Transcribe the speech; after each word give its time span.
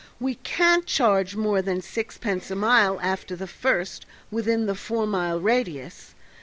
We 0.19 0.33
can't 0.41 0.87
charge 0.87 1.35
more 1.35 1.61
than 1.61 1.79
sixpence 1.79 2.49
a 2.49 2.55
mile 2.55 2.99
after 3.03 3.35
the 3.35 3.45
first, 3.45 4.07
within 4.31 4.65
the 4.65 4.73
four 4.73 5.05
mile 5.05 5.39
radius. 5.39 6.15